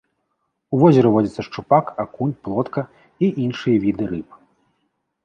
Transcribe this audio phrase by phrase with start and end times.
[0.77, 2.81] У возеры водзяцца шчупак, акунь, плотка
[3.29, 4.29] і іншыя віды рыб.